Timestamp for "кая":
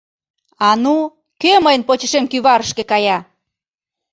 2.91-3.17